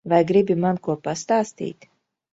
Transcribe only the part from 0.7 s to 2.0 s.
ko pastāstīt?